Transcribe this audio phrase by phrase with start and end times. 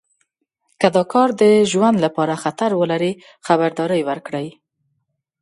[0.79, 3.13] که دا کار د ژوند لپاره خطر ولري
[3.47, 4.47] خبرداری ورکړئ.